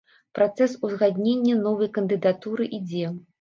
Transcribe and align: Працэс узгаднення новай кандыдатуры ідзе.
Працэс 0.37 0.71
узгаднення 0.87 1.59
новай 1.67 1.91
кандыдатуры 1.99 2.69
ідзе. 2.81 3.05